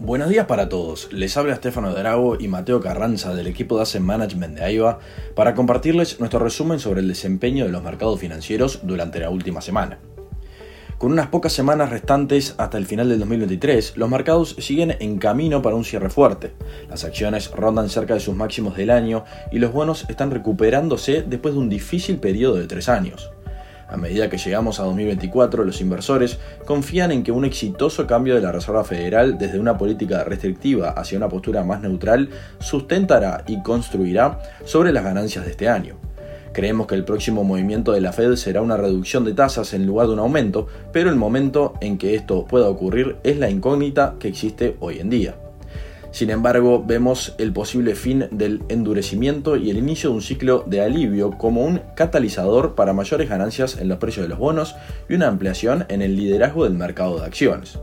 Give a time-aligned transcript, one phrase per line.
[0.00, 4.00] Buenos días para todos, les habla Estefano Drago y Mateo Carranza del equipo de Asset
[4.00, 5.00] Management de AIBA
[5.34, 9.98] para compartirles nuestro resumen sobre el desempeño de los mercados financieros durante la última semana.
[10.98, 15.62] Con unas pocas semanas restantes hasta el final del 2023, los mercados siguen en camino
[15.62, 16.52] para un cierre fuerte.
[16.88, 21.54] Las acciones rondan cerca de sus máximos del año y los bonos están recuperándose después
[21.54, 23.30] de un difícil periodo de tres años.
[23.88, 28.42] A medida que llegamos a 2024, los inversores confían en que un exitoso cambio de
[28.42, 34.40] la Reserva Federal desde una política restrictiva hacia una postura más neutral sustentará y construirá
[34.66, 35.96] sobre las ganancias de este año.
[36.52, 40.08] Creemos que el próximo movimiento de la Fed será una reducción de tasas en lugar
[40.08, 44.28] de un aumento, pero el momento en que esto pueda ocurrir es la incógnita que
[44.28, 45.34] existe hoy en día.
[46.10, 50.80] Sin embargo, vemos el posible fin del endurecimiento y el inicio de un ciclo de
[50.80, 54.74] alivio como un catalizador para mayores ganancias en los precios de los bonos
[55.08, 57.78] y una ampliación en el liderazgo del mercado de acciones.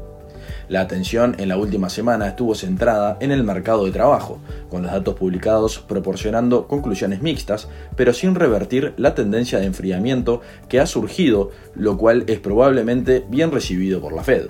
[0.68, 4.40] La atención en la última semana estuvo centrada en el mercado de trabajo,
[4.70, 10.80] con los datos publicados proporcionando conclusiones mixtas, pero sin revertir la tendencia de enfriamiento que
[10.80, 14.48] ha surgido, lo cual es probablemente bien recibido por la Fed.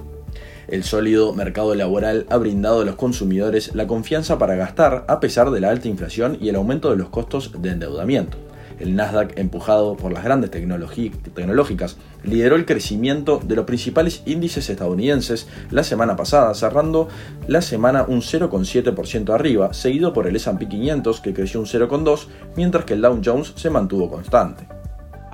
[0.67, 5.51] El sólido mercado laboral ha brindado a los consumidores la confianza para gastar a pesar
[5.51, 8.37] de la alta inflación y el aumento de los costos de endeudamiento.
[8.79, 15.47] El Nasdaq, empujado por las grandes tecnológicas, lideró el crecimiento de los principales índices estadounidenses
[15.71, 17.07] la semana pasada, cerrando
[17.47, 22.25] la semana un 0,7% arriba, seguido por el S&P 500 que creció un 0,2%,
[22.57, 24.67] mientras que el Dow Jones se mantuvo constante.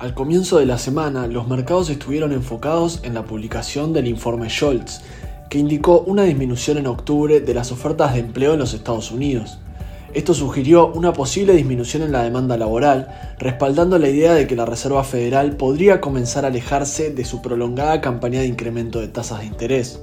[0.02, 5.00] Al comienzo de la semana, los mercados estuvieron enfocados en la publicación del informe Scholz,
[5.48, 9.60] que indicó una disminución en octubre de las ofertas de empleo en los Estados Unidos.
[10.12, 14.66] Esto sugirió una posible disminución en la demanda laboral, respaldando la idea de que la
[14.66, 19.46] Reserva Federal podría comenzar a alejarse de su prolongada campaña de incremento de tasas de
[19.46, 20.00] interés.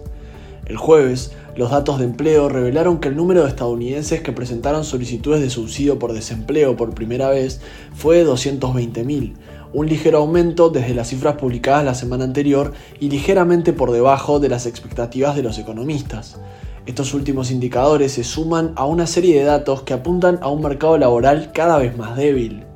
[0.69, 5.41] El jueves, los datos de empleo revelaron que el número de estadounidenses que presentaron solicitudes
[5.41, 7.59] de subsidio por desempleo por primera vez
[7.95, 9.33] fue de 220.000,
[9.73, 14.49] un ligero aumento desde las cifras publicadas la semana anterior y ligeramente por debajo de
[14.49, 16.37] las expectativas de los economistas.
[16.85, 20.99] Estos últimos indicadores se suman a una serie de datos que apuntan a un mercado
[20.99, 22.68] laboral cada vez más débil.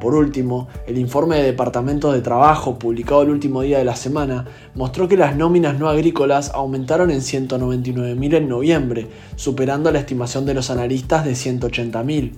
[0.00, 4.46] Por último, el informe de Departamento de Trabajo publicado el último día de la semana
[4.74, 10.54] mostró que las nóminas no agrícolas aumentaron en 199.000 en noviembre, superando la estimación de
[10.54, 12.32] los analistas de 180.000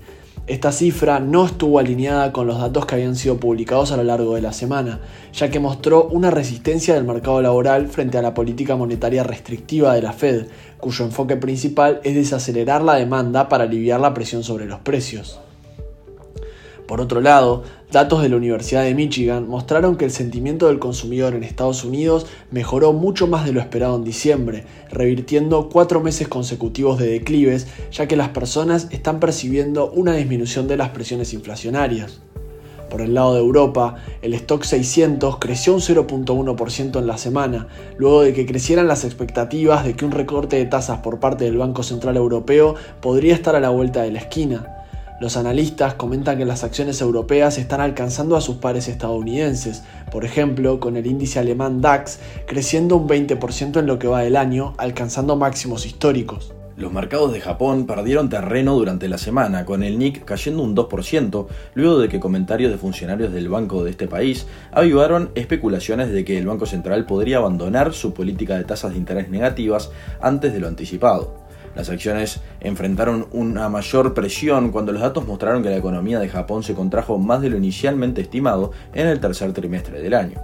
[0.51, 4.35] esta cifra no estuvo alineada con los datos que habían sido publicados a lo largo
[4.35, 4.99] de la semana,
[5.33, 10.03] ya que mostró una resistencia del mercado laboral frente a la política monetaria restrictiva de
[10.03, 10.47] la Fed,
[10.79, 15.41] cuyo enfoque principal es desacelerar la demanda para aliviar la presión sobre los precios.
[16.91, 17.63] Por otro lado,
[17.93, 22.27] datos de la Universidad de Michigan mostraron que el sentimiento del consumidor en Estados Unidos
[22.51, 28.09] mejoró mucho más de lo esperado en diciembre, revirtiendo cuatro meses consecutivos de declives, ya
[28.09, 32.23] que las personas están percibiendo una disminución de las presiones inflacionarias.
[32.91, 37.69] Por el lado de Europa, el stock 600 creció un 0.1% en la semana,
[37.99, 41.57] luego de que crecieran las expectativas de que un recorte de tasas por parte del
[41.57, 44.80] Banco Central Europeo podría estar a la vuelta de la esquina.
[45.21, 50.81] Los analistas comentan que las acciones europeas están alcanzando a sus pares estadounidenses, por ejemplo,
[50.81, 55.37] con el índice alemán DAX creciendo un 20% en lo que va del año, alcanzando
[55.37, 56.55] máximos históricos.
[56.79, 61.47] Los mercados de Japón perdieron terreno durante la semana, con el Nick cayendo un 2%,
[61.75, 66.39] luego de que comentarios de funcionarios del banco de este país avivaron especulaciones de que
[66.39, 69.91] el Banco Central podría abandonar su política de tasas de interés negativas
[70.23, 71.50] antes de lo anticipado.
[71.75, 76.63] Las acciones enfrentaron una mayor presión cuando los datos mostraron que la economía de Japón
[76.63, 80.41] se contrajo más de lo inicialmente estimado en el tercer trimestre del año.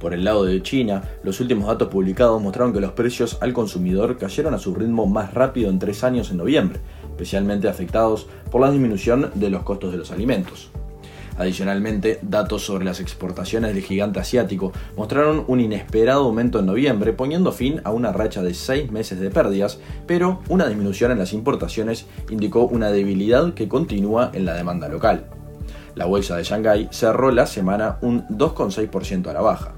[0.00, 4.18] Por el lado de China, los últimos datos publicados mostraron que los precios al consumidor
[4.18, 8.70] cayeron a su ritmo más rápido en tres años en noviembre, especialmente afectados por la
[8.70, 10.70] disminución de los costos de los alimentos.
[11.38, 17.52] Adicionalmente, datos sobre las exportaciones del gigante asiático mostraron un inesperado aumento en noviembre, poniendo
[17.52, 22.06] fin a una racha de seis meses de pérdidas, pero una disminución en las importaciones
[22.30, 25.26] indicó una debilidad que continúa en la demanda local.
[25.94, 29.75] La bolsa de Shanghái cerró la semana un 2,6% a la baja.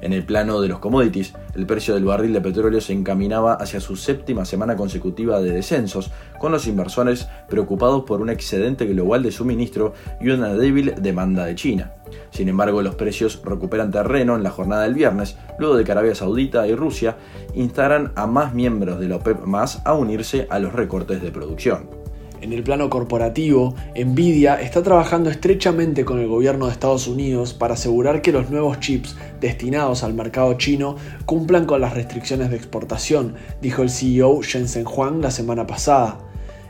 [0.00, 3.80] En el plano de los commodities, el precio del barril de petróleo se encaminaba hacia
[3.80, 9.32] su séptima semana consecutiva de descensos, con los inversores preocupados por un excedente global de
[9.32, 11.92] suministro y una débil demanda de China.
[12.30, 16.14] Sin embargo, los precios recuperan terreno en la jornada del viernes, luego de que Arabia
[16.14, 17.16] Saudita y Rusia
[17.54, 22.05] instaran a más miembros de la OPEP más a unirse a los recortes de producción.
[22.46, 27.74] En el plano corporativo, Nvidia está trabajando estrechamente con el gobierno de Estados Unidos para
[27.74, 30.94] asegurar que los nuevos chips destinados al mercado chino
[31.24, 36.25] cumplan con las restricciones de exportación, dijo el CEO Jensen Huang la semana pasada.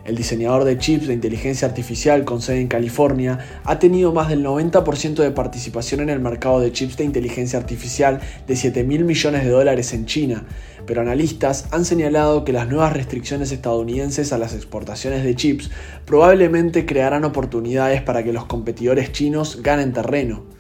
[0.07, 4.45] El diseñador de chips de inteligencia artificial con sede en California ha tenido más del
[4.45, 9.43] 90% de participación en el mercado de chips de inteligencia artificial de 7 mil millones
[9.43, 10.45] de dólares en China,
[10.87, 15.73] pero analistas han señalado que las nuevas restricciones estadounidenses a las exportaciones de chips
[16.05, 20.56] probablemente crearán oportunidades para que los competidores chinos ganen terreno.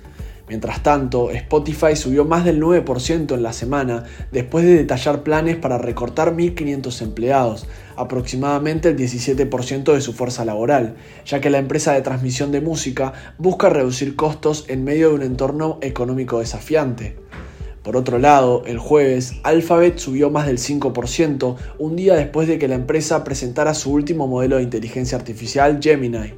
[0.48, 5.76] Mientras tanto, Spotify subió más del 9% en la semana después de detallar planes para
[5.76, 7.66] recortar 1.500 empleados,
[7.96, 10.94] aproximadamente el 17% de su fuerza laboral,
[11.24, 15.22] ya que la empresa de transmisión de música busca reducir costos en medio de un
[15.22, 17.16] entorno económico desafiante.
[17.82, 22.68] Por otro lado, el jueves, Alphabet subió más del 5%, un día después de que
[22.68, 26.34] la empresa presentara su último modelo de inteligencia artificial, Gemini.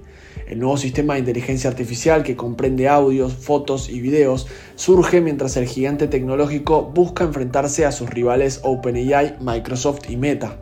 [0.48, 4.46] El nuevo sistema de inteligencia artificial que comprende audios, fotos y videos
[4.76, 10.56] surge mientras el gigante tecnológico busca enfrentarse a sus rivales OpenAI, Microsoft y Meta.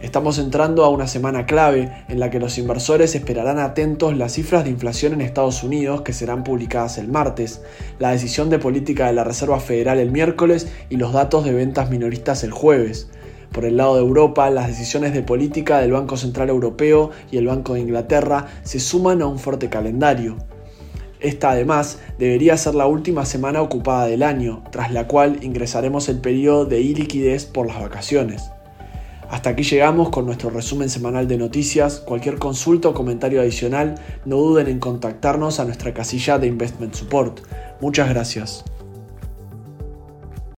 [0.00, 4.64] Estamos entrando a una semana clave en la que los inversores esperarán atentos las cifras
[4.64, 7.62] de inflación en Estados Unidos que serán publicadas el martes,
[8.00, 11.90] la decisión de política de la Reserva Federal el miércoles y los datos de ventas
[11.90, 13.08] minoristas el jueves.
[13.52, 17.46] Por el lado de Europa, las decisiones de política del Banco Central Europeo y el
[17.46, 20.36] Banco de Inglaterra se suman a un fuerte calendario.
[21.20, 26.20] Esta además debería ser la última semana ocupada del año, tras la cual ingresaremos el
[26.20, 28.42] periodo de iliquidez por las vacaciones.
[29.30, 31.98] Hasta aquí llegamos con nuestro resumen semanal de noticias.
[31.98, 37.40] Cualquier consulta o comentario adicional, no duden en contactarnos a nuestra casilla de Investment Support.
[37.80, 38.64] Muchas gracias.